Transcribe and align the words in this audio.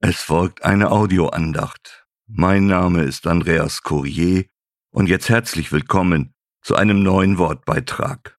Es 0.00 0.22
folgt 0.22 0.64
eine 0.64 0.92
Audioandacht. 0.92 2.06
Mein 2.28 2.66
Name 2.66 3.02
ist 3.02 3.26
Andreas 3.26 3.82
Courier 3.82 4.44
und 4.90 5.08
jetzt 5.08 5.28
herzlich 5.28 5.72
willkommen 5.72 6.34
zu 6.62 6.76
einem 6.76 7.02
neuen 7.02 7.36
Wortbeitrag. 7.36 8.38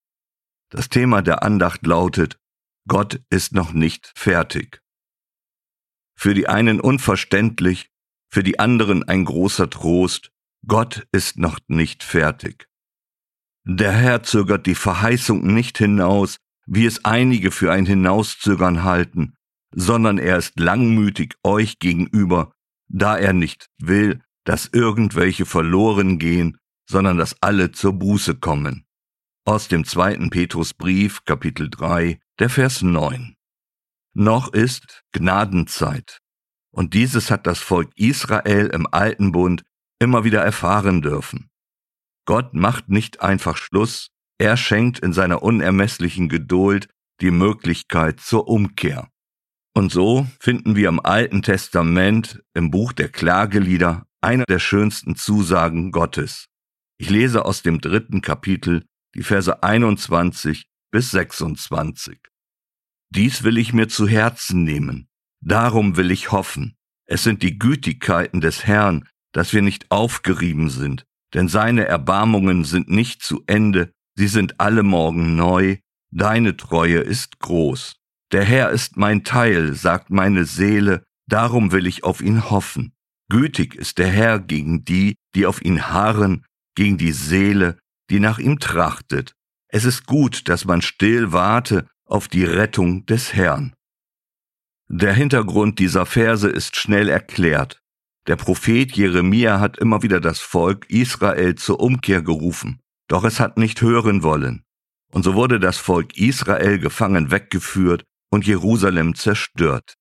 Das 0.69 0.87
Thema 0.87 1.21
der 1.21 1.43
Andacht 1.43 1.85
lautet 1.85 2.39
Gott 2.87 3.21
ist 3.29 3.53
noch 3.53 3.73
nicht 3.73 4.09
fertig. 4.15 4.81
Für 6.15 6.33
die 6.33 6.47
einen 6.47 6.79
unverständlich, 6.79 7.91
für 8.29 8.41
die 8.41 8.57
anderen 8.57 9.03
ein 9.03 9.25
großer 9.25 9.69
Trost, 9.69 10.31
Gott 10.65 11.07
ist 11.11 11.37
noch 11.37 11.59
nicht 11.67 12.03
fertig. 12.05 12.69
Der 13.65 13.91
Herr 13.91 14.23
zögert 14.23 14.65
die 14.65 14.75
Verheißung 14.75 15.45
nicht 15.53 15.77
hinaus, 15.77 16.37
wie 16.65 16.85
es 16.85 17.03
einige 17.03 17.51
für 17.51 17.73
ein 17.73 17.85
Hinauszögern 17.85 18.85
halten, 18.85 19.35
sondern 19.71 20.17
er 20.17 20.37
ist 20.37 20.59
langmütig 20.59 21.35
euch 21.43 21.79
gegenüber, 21.79 22.53
da 22.87 23.17
er 23.17 23.33
nicht 23.33 23.69
will, 23.77 24.21
dass 24.43 24.69
irgendwelche 24.71 25.45
verloren 25.45 26.17
gehen, 26.17 26.57
sondern 26.89 27.17
dass 27.17 27.41
alle 27.41 27.71
zur 27.71 27.93
Buße 27.93 28.35
kommen. 28.35 28.85
Aus 29.45 29.67
dem 29.67 29.85
zweiten 29.85 30.29
Petrusbrief, 30.29 31.23
Kapitel 31.25 31.69
3, 31.69 32.19
der 32.39 32.49
Vers 32.49 32.81
9. 32.81 33.35
Noch 34.13 34.53
ist 34.53 35.03
Gnadenzeit. 35.11 36.19
Und 36.71 36.93
dieses 36.93 37.31
hat 37.31 37.47
das 37.47 37.59
Volk 37.59 37.91
Israel 37.95 38.67
im 38.67 38.87
alten 38.91 39.31
Bund 39.31 39.63
immer 39.99 40.23
wieder 40.23 40.41
erfahren 40.41 41.01
dürfen. 41.01 41.49
Gott 42.25 42.53
macht 42.53 42.89
nicht 42.89 43.21
einfach 43.21 43.57
Schluss, 43.57 44.09
er 44.37 44.55
schenkt 44.55 44.99
in 44.99 45.13
seiner 45.13 45.43
unermesslichen 45.43 46.29
Geduld 46.29 46.87
die 47.21 47.31
Möglichkeit 47.31 48.19
zur 48.19 48.47
Umkehr. 48.47 49.09
Und 49.73 49.91
so 49.91 50.27
finden 50.39 50.75
wir 50.75 50.89
im 50.89 50.99
Alten 50.99 51.41
Testament 51.41 52.43
im 52.53 52.71
Buch 52.71 52.91
der 52.93 53.09
Klagelieder 53.09 54.07
eine 54.21 54.43
der 54.45 54.59
schönsten 54.59 55.15
Zusagen 55.15 55.91
Gottes. 55.91 56.47
Ich 56.97 57.09
lese 57.09 57.45
aus 57.45 57.61
dem 57.61 57.79
dritten 57.79 58.21
Kapitel 58.21 58.85
die 59.15 59.23
Verse 59.23 59.63
21 59.63 60.67
bis 60.91 61.11
26. 61.11 62.19
Dies 63.11 63.43
will 63.43 63.57
ich 63.57 63.73
mir 63.73 63.87
zu 63.87 64.07
Herzen 64.07 64.63
nehmen, 64.63 65.07
darum 65.41 65.97
will 65.97 66.11
ich 66.11 66.31
hoffen. 66.31 66.75
Es 67.05 67.23
sind 67.23 67.41
die 67.41 67.57
Gütigkeiten 67.57 68.41
des 68.41 68.67
Herrn, 68.67 69.07
dass 69.31 69.53
wir 69.53 69.61
nicht 69.61 69.89
aufgerieben 69.89 70.69
sind, 70.69 71.05
denn 71.33 71.47
seine 71.47 71.85
Erbarmungen 71.85 72.65
sind 72.65 72.89
nicht 72.89 73.23
zu 73.23 73.43
Ende, 73.47 73.91
sie 74.15 74.27
sind 74.27 74.59
alle 74.59 74.83
Morgen 74.83 75.35
neu, 75.35 75.77
deine 76.11 76.57
Treue 76.57 76.99
ist 76.99 77.39
groß. 77.39 77.98
Der 78.31 78.43
Herr 78.43 78.69
ist 78.69 78.95
mein 78.95 79.23
Teil, 79.23 79.73
sagt 79.73 80.11
meine 80.11 80.45
Seele, 80.45 81.03
darum 81.27 81.71
will 81.71 81.87
ich 81.87 82.03
auf 82.03 82.21
ihn 82.21 82.49
hoffen. 82.51 82.93
Gütig 83.29 83.75
ist 83.75 83.97
der 83.97 84.07
Herr 84.09 84.39
gegen 84.39 84.85
die, 84.85 85.15
die 85.35 85.45
auf 85.45 85.63
ihn 85.63 85.89
harren, 85.89 86.45
gegen 86.75 86.97
die 86.97 87.11
Seele, 87.11 87.79
die 88.09 88.19
nach 88.19 88.39
ihm 88.39 88.59
trachtet. 88.59 89.33
Es 89.67 89.83
ist 89.83 90.05
gut, 90.05 90.47
dass 90.47 90.65
man 90.65 90.81
still 90.81 91.31
warte 91.31 91.87
auf 92.05 92.27
die 92.27 92.43
Rettung 92.43 93.05
des 93.05 93.33
Herrn. 93.33 93.73
Der 94.87 95.13
Hintergrund 95.13 95.77
dieser 95.77 96.05
Verse 96.05 96.49
ist 96.49 96.75
schnell 96.75 97.09
erklärt. 97.09 97.79
Der 98.27 98.35
Prophet 98.35 98.91
Jeremia 98.91 99.59
hat 99.59 99.77
immer 99.77 100.01
wieder 100.01 100.19
das 100.19 100.39
Volk 100.39 100.89
Israel 100.89 101.55
zur 101.55 101.79
Umkehr 101.79 102.21
gerufen, 102.21 102.79
doch 103.07 103.23
es 103.23 103.39
hat 103.39 103.57
nicht 103.57 103.81
hören 103.81 104.23
wollen. 104.23 104.63
Und 105.11 105.23
so 105.23 105.33
wurde 105.33 105.59
das 105.59 105.77
Volk 105.77 106.17
Israel 106.17 106.79
gefangen 106.79 107.31
weggeführt 107.31 108.03
und 108.29 108.45
Jerusalem 108.45 109.15
zerstört. 109.15 109.95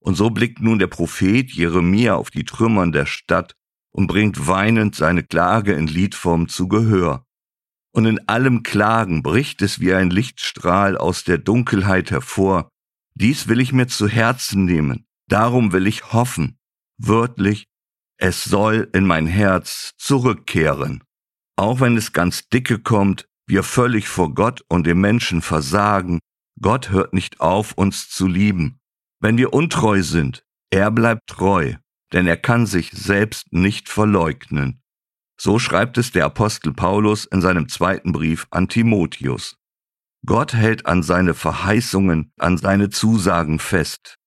Und 0.00 0.16
so 0.16 0.30
blickt 0.30 0.60
nun 0.60 0.78
der 0.78 0.88
Prophet 0.88 1.50
Jeremia 1.52 2.14
auf 2.14 2.30
die 2.30 2.44
Trümmern 2.44 2.92
der 2.92 3.06
Stadt 3.06 3.54
und 3.92 4.06
bringt 4.06 4.46
weinend 4.46 4.96
seine 4.96 5.22
Klage 5.22 5.72
in 5.74 5.86
Liedform 5.86 6.48
zu 6.48 6.68
Gehör. 6.68 7.24
Und 7.94 8.06
in 8.06 8.26
allem 8.28 8.62
Klagen 8.62 9.22
bricht 9.22 9.62
es 9.62 9.78
wie 9.78 9.92
ein 9.92 10.10
Lichtstrahl 10.10 10.96
aus 10.96 11.24
der 11.24 11.38
Dunkelheit 11.38 12.10
hervor. 12.10 12.68
Dies 13.14 13.48
will 13.48 13.60
ich 13.60 13.72
mir 13.72 13.86
zu 13.86 14.08
Herzen 14.08 14.64
nehmen, 14.64 15.06
darum 15.28 15.72
will 15.72 15.86
ich 15.86 16.12
hoffen. 16.12 16.58
Wörtlich, 16.98 17.66
es 18.16 18.44
soll 18.44 18.88
in 18.94 19.06
mein 19.06 19.26
Herz 19.26 19.92
zurückkehren. 19.98 21.02
Auch 21.56 21.80
wenn 21.80 21.96
es 21.96 22.12
ganz 22.12 22.48
dicke 22.48 22.78
kommt, 22.78 23.26
wir 23.46 23.62
völlig 23.62 24.08
vor 24.08 24.34
Gott 24.34 24.64
und 24.68 24.86
dem 24.86 25.00
Menschen 25.00 25.42
versagen, 25.42 26.18
Gott 26.62 26.90
hört 26.90 27.12
nicht 27.12 27.40
auf, 27.40 27.72
uns 27.72 28.08
zu 28.08 28.26
lieben. 28.26 28.80
Wenn 29.20 29.36
wir 29.36 29.52
untreu 29.52 30.02
sind, 30.02 30.44
er 30.70 30.90
bleibt 30.92 31.26
treu, 31.26 31.74
denn 32.12 32.26
er 32.26 32.36
kann 32.36 32.66
sich 32.66 32.90
selbst 32.92 33.52
nicht 33.52 33.88
verleugnen. 33.88 34.80
So 35.38 35.58
schreibt 35.58 35.98
es 35.98 36.12
der 36.12 36.24
Apostel 36.24 36.72
Paulus 36.72 37.24
in 37.24 37.40
seinem 37.40 37.68
zweiten 37.68 38.12
Brief 38.12 38.46
an 38.50 38.68
Timotheus. 38.68 39.56
Gott 40.24 40.54
hält 40.54 40.86
an 40.86 41.02
seine 41.02 41.34
Verheißungen, 41.34 42.32
an 42.38 42.56
seine 42.56 42.90
Zusagen 42.90 43.58
fest. 43.58 44.18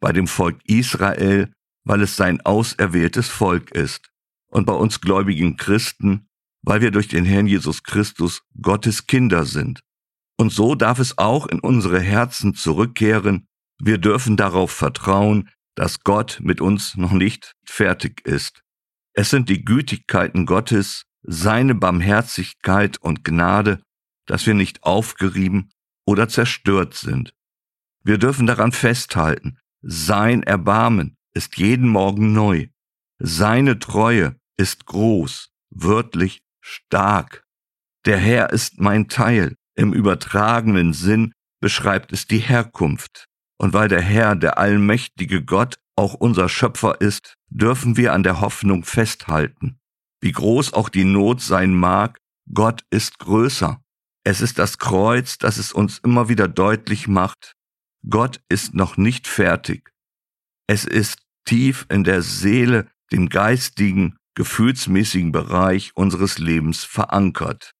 Bei 0.00 0.12
dem 0.12 0.26
Volk 0.26 0.60
Israel, 0.64 1.52
weil 1.84 2.00
es 2.00 2.16
sein 2.16 2.40
auserwähltes 2.40 3.28
Volk 3.28 3.72
ist. 3.72 4.10
Und 4.50 4.64
bei 4.64 4.72
uns 4.72 5.02
gläubigen 5.02 5.58
Christen, 5.58 6.28
weil 6.62 6.80
wir 6.80 6.92
durch 6.92 7.08
den 7.08 7.26
Herrn 7.26 7.46
Jesus 7.46 7.82
Christus 7.82 8.42
Gottes 8.58 9.06
Kinder 9.06 9.44
sind. 9.44 9.80
Und 10.38 10.50
so 10.50 10.74
darf 10.74 11.00
es 11.00 11.18
auch 11.18 11.46
in 11.46 11.58
unsere 11.58 12.00
Herzen 12.00 12.54
zurückkehren. 12.54 13.48
Wir 13.80 13.98
dürfen 13.98 14.36
darauf 14.36 14.70
vertrauen, 14.70 15.50
dass 15.74 16.00
Gott 16.04 16.38
mit 16.42 16.60
uns 16.60 16.96
noch 16.96 17.12
nicht 17.12 17.54
fertig 17.64 18.24
ist. 18.26 18.62
Es 19.14 19.30
sind 19.30 19.48
die 19.48 19.64
Gütigkeiten 19.64 20.46
Gottes, 20.46 21.04
seine 21.22 21.74
Barmherzigkeit 21.74 22.98
und 22.98 23.24
Gnade, 23.24 23.82
dass 24.26 24.46
wir 24.46 24.54
nicht 24.54 24.84
aufgerieben 24.84 25.70
oder 26.06 26.28
zerstört 26.28 26.94
sind. 26.94 27.34
Wir 28.04 28.18
dürfen 28.18 28.46
daran 28.46 28.72
festhalten, 28.72 29.58
sein 29.82 30.42
Erbarmen 30.42 31.16
ist 31.34 31.56
jeden 31.58 31.88
Morgen 31.88 32.32
neu, 32.32 32.68
seine 33.18 33.78
Treue 33.78 34.36
ist 34.56 34.86
groß, 34.86 35.50
wörtlich 35.70 36.42
stark. 36.60 37.44
Der 38.06 38.18
Herr 38.18 38.50
ist 38.50 38.80
mein 38.80 39.08
Teil, 39.08 39.56
im 39.78 39.92
übertragenen 39.92 40.92
Sinn 40.92 41.32
beschreibt 41.60 42.12
es 42.12 42.26
die 42.26 42.38
Herkunft. 42.38 43.26
Und 43.58 43.72
weil 43.72 43.88
der 43.88 44.02
Herr, 44.02 44.36
der 44.36 44.58
allmächtige 44.58 45.44
Gott, 45.44 45.76
auch 45.96 46.14
unser 46.14 46.48
Schöpfer 46.48 47.00
ist, 47.00 47.34
dürfen 47.48 47.96
wir 47.96 48.12
an 48.12 48.22
der 48.22 48.40
Hoffnung 48.40 48.84
festhalten. 48.84 49.78
Wie 50.20 50.32
groß 50.32 50.72
auch 50.72 50.88
die 50.88 51.04
Not 51.04 51.40
sein 51.40 51.74
mag, 51.74 52.18
Gott 52.52 52.82
ist 52.90 53.18
größer. 53.18 53.80
Es 54.24 54.40
ist 54.40 54.58
das 54.58 54.78
Kreuz, 54.78 55.38
das 55.38 55.58
es 55.58 55.72
uns 55.72 55.98
immer 55.98 56.28
wieder 56.28 56.48
deutlich 56.48 57.08
macht. 57.08 57.54
Gott 58.08 58.40
ist 58.48 58.74
noch 58.74 58.96
nicht 58.96 59.26
fertig. 59.26 59.90
Es 60.66 60.84
ist 60.84 61.22
tief 61.44 61.86
in 61.88 62.04
der 62.04 62.22
Seele, 62.22 62.88
dem 63.12 63.28
geistigen, 63.28 64.16
gefühlsmäßigen 64.34 65.32
Bereich 65.32 65.92
unseres 65.94 66.38
Lebens 66.38 66.84
verankert. 66.84 67.72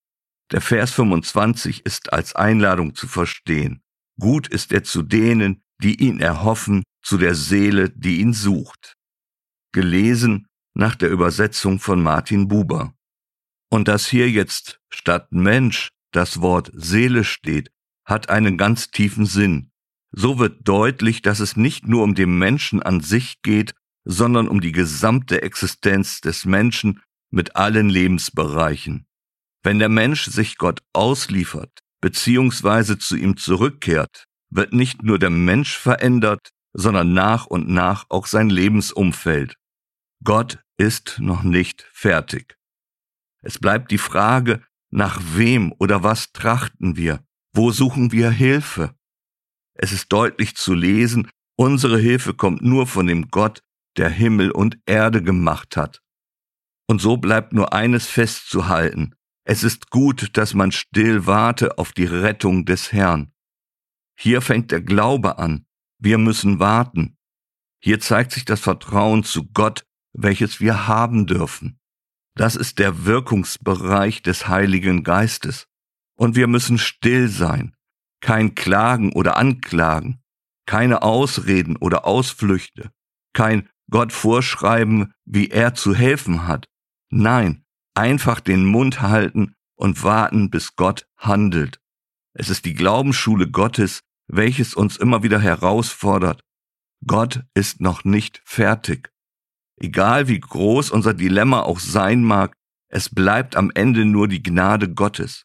Der 0.50 0.60
Vers 0.60 0.92
25 0.92 1.84
ist 1.84 2.12
als 2.12 2.34
Einladung 2.34 2.94
zu 2.94 3.06
verstehen. 3.06 3.82
Gut 4.18 4.48
ist 4.48 4.72
er 4.72 4.82
zu 4.82 5.02
denen, 5.02 5.62
die 5.82 6.02
ihn 6.02 6.20
erhoffen, 6.20 6.82
zu 7.02 7.18
der 7.18 7.34
Seele, 7.34 7.90
die 7.90 8.20
ihn 8.20 8.32
sucht. 8.32 8.94
Gelesen 9.72 10.46
nach 10.74 10.94
der 10.94 11.10
Übersetzung 11.10 11.78
von 11.78 12.02
Martin 12.02 12.48
Buber. 12.48 12.94
Und 13.70 13.88
dass 13.88 14.06
hier 14.06 14.30
jetzt 14.30 14.80
statt 14.88 15.32
Mensch 15.32 15.90
das 16.12 16.40
Wort 16.40 16.70
Seele 16.74 17.24
steht, 17.24 17.70
hat 18.06 18.30
einen 18.30 18.56
ganz 18.56 18.90
tiefen 18.90 19.26
Sinn. 19.26 19.70
So 20.10 20.38
wird 20.38 20.66
deutlich, 20.66 21.20
dass 21.20 21.40
es 21.40 21.56
nicht 21.56 21.86
nur 21.86 22.02
um 22.02 22.14
den 22.14 22.38
Menschen 22.38 22.82
an 22.82 23.00
sich 23.00 23.42
geht, 23.42 23.74
sondern 24.04 24.48
um 24.48 24.62
die 24.62 24.72
gesamte 24.72 25.42
Existenz 25.42 26.22
des 26.22 26.46
Menschen 26.46 27.02
mit 27.30 27.56
allen 27.56 27.90
Lebensbereichen. 27.90 29.07
Wenn 29.62 29.78
der 29.78 29.88
Mensch 29.88 30.24
sich 30.26 30.56
Gott 30.56 30.80
ausliefert, 30.92 31.80
beziehungsweise 32.00 32.98
zu 32.98 33.16
ihm 33.16 33.36
zurückkehrt, 33.36 34.24
wird 34.50 34.72
nicht 34.72 35.02
nur 35.02 35.18
der 35.18 35.30
Mensch 35.30 35.76
verändert, 35.76 36.50
sondern 36.72 37.12
nach 37.12 37.46
und 37.46 37.68
nach 37.68 38.06
auch 38.08 38.26
sein 38.26 38.50
Lebensumfeld. 38.50 39.56
Gott 40.24 40.58
ist 40.76 41.18
noch 41.20 41.42
nicht 41.42 41.88
fertig. 41.92 42.56
Es 43.42 43.58
bleibt 43.58 43.90
die 43.90 43.98
Frage, 43.98 44.62
nach 44.90 45.20
wem 45.34 45.72
oder 45.78 46.02
was 46.02 46.32
trachten 46.32 46.96
wir? 46.96 47.24
Wo 47.52 47.72
suchen 47.72 48.12
wir 48.12 48.30
Hilfe? 48.30 48.94
Es 49.74 49.92
ist 49.92 50.12
deutlich 50.12 50.56
zu 50.56 50.74
lesen, 50.74 51.30
unsere 51.56 51.98
Hilfe 51.98 52.34
kommt 52.34 52.62
nur 52.62 52.86
von 52.86 53.06
dem 53.06 53.30
Gott, 53.30 53.62
der 53.96 54.08
Himmel 54.08 54.50
und 54.50 54.78
Erde 54.86 55.22
gemacht 55.22 55.76
hat. 55.76 56.00
Und 56.86 57.00
so 57.00 57.16
bleibt 57.16 57.52
nur 57.52 57.72
eines 57.72 58.06
festzuhalten, 58.06 59.14
es 59.48 59.64
ist 59.64 59.88
gut, 59.88 60.36
dass 60.36 60.52
man 60.52 60.72
still 60.72 61.26
warte 61.26 61.78
auf 61.78 61.92
die 61.92 62.04
Rettung 62.04 62.66
des 62.66 62.92
Herrn. 62.92 63.32
Hier 64.14 64.42
fängt 64.42 64.70
der 64.70 64.82
Glaube 64.82 65.38
an. 65.38 65.64
Wir 65.98 66.18
müssen 66.18 66.58
warten. 66.58 67.16
Hier 67.82 67.98
zeigt 67.98 68.32
sich 68.32 68.44
das 68.44 68.60
Vertrauen 68.60 69.24
zu 69.24 69.46
Gott, 69.46 69.86
welches 70.12 70.60
wir 70.60 70.86
haben 70.86 71.26
dürfen. 71.26 71.80
Das 72.34 72.56
ist 72.56 72.78
der 72.78 73.06
Wirkungsbereich 73.06 74.20
des 74.20 74.48
Heiligen 74.48 75.02
Geistes. 75.02 75.66
Und 76.14 76.36
wir 76.36 76.46
müssen 76.46 76.76
still 76.76 77.28
sein, 77.28 77.74
kein 78.20 78.54
Klagen 78.54 79.14
oder 79.14 79.38
Anklagen, 79.38 80.20
keine 80.66 81.00
Ausreden 81.00 81.76
oder 81.76 82.04
Ausflüchte, 82.04 82.90
kein 83.32 83.66
Gott 83.90 84.12
vorschreiben, 84.12 85.14
wie 85.24 85.48
er 85.48 85.72
zu 85.72 85.94
helfen 85.94 86.46
hat. 86.46 86.66
Nein, 87.08 87.64
einfach 87.98 88.38
den 88.38 88.64
Mund 88.64 89.02
halten 89.02 89.54
und 89.74 90.04
warten, 90.04 90.50
bis 90.50 90.76
Gott 90.76 91.06
handelt. 91.16 91.80
Es 92.32 92.48
ist 92.48 92.64
die 92.64 92.74
Glaubensschule 92.74 93.50
Gottes, 93.50 94.02
welches 94.28 94.74
uns 94.74 94.96
immer 94.96 95.24
wieder 95.24 95.40
herausfordert. 95.40 96.44
Gott 97.04 97.42
ist 97.54 97.80
noch 97.80 98.04
nicht 98.04 98.40
fertig. 98.44 99.10
Egal 99.80 100.28
wie 100.28 100.38
groß 100.38 100.90
unser 100.90 101.12
Dilemma 101.12 101.62
auch 101.62 101.80
sein 101.80 102.22
mag, 102.22 102.54
es 102.88 103.08
bleibt 103.08 103.56
am 103.56 103.72
Ende 103.74 104.04
nur 104.04 104.28
die 104.28 104.42
Gnade 104.42 104.94
Gottes. 104.94 105.44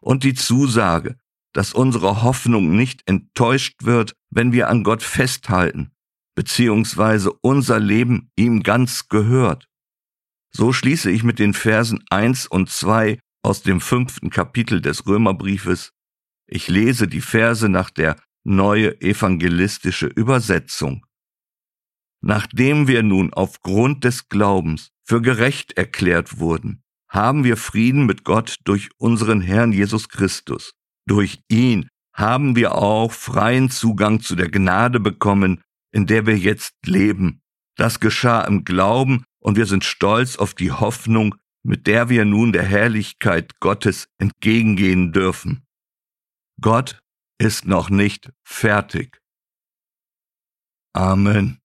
Und 0.00 0.22
die 0.22 0.34
Zusage, 0.34 1.16
dass 1.54 1.72
unsere 1.72 2.22
Hoffnung 2.22 2.76
nicht 2.76 3.02
enttäuscht 3.06 3.84
wird, 3.84 4.14
wenn 4.30 4.52
wir 4.52 4.68
an 4.68 4.84
Gott 4.84 5.02
festhalten, 5.02 5.92
beziehungsweise 6.34 7.32
unser 7.32 7.80
Leben 7.80 8.30
ihm 8.36 8.62
ganz 8.62 9.08
gehört. 9.08 9.66
So 10.56 10.72
schließe 10.72 11.10
ich 11.10 11.22
mit 11.22 11.38
den 11.38 11.52
Versen 11.52 12.02
eins 12.08 12.46
und 12.46 12.70
zwei 12.70 13.18
aus 13.42 13.60
dem 13.60 13.78
fünften 13.78 14.30
Kapitel 14.30 14.80
des 14.80 15.06
Römerbriefes. 15.06 15.92
Ich 16.46 16.68
lese 16.68 17.08
die 17.08 17.20
Verse 17.20 17.68
nach 17.68 17.90
der 17.90 18.16
neue 18.42 18.98
evangelistische 19.02 20.06
Übersetzung. 20.06 21.04
Nachdem 22.22 22.88
wir 22.88 23.02
nun 23.02 23.34
aufgrund 23.34 24.04
des 24.04 24.30
Glaubens 24.30 24.92
für 25.04 25.20
gerecht 25.20 25.76
erklärt 25.76 26.38
wurden, 26.38 26.82
haben 27.10 27.44
wir 27.44 27.58
Frieden 27.58 28.06
mit 28.06 28.24
Gott 28.24 28.56
durch 28.64 28.88
unseren 28.96 29.42
Herrn 29.42 29.72
Jesus 29.72 30.08
Christus. 30.08 30.72
Durch 31.06 31.38
ihn 31.48 31.90
haben 32.14 32.56
wir 32.56 32.76
auch 32.76 33.12
freien 33.12 33.68
Zugang 33.68 34.20
zu 34.20 34.34
der 34.34 34.48
Gnade 34.48 35.00
bekommen, 35.00 35.60
in 35.92 36.06
der 36.06 36.24
wir 36.24 36.38
jetzt 36.38 36.72
leben. 36.86 37.42
Das 37.76 38.00
geschah 38.00 38.40
im 38.40 38.64
Glauben 38.64 39.25
und 39.46 39.56
wir 39.56 39.66
sind 39.66 39.84
stolz 39.84 40.36
auf 40.36 40.54
die 40.54 40.72
Hoffnung, 40.72 41.36
mit 41.62 41.86
der 41.86 42.08
wir 42.08 42.24
nun 42.24 42.52
der 42.52 42.64
Herrlichkeit 42.64 43.60
Gottes 43.60 44.08
entgegengehen 44.18 45.12
dürfen. 45.12 45.64
Gott 46.60 47.00
ist 47.38 47.64
noch 47.64 47.88
nicht 47.88 48.32
fertig. 48.42 49.22
Amen. 50.94 51.60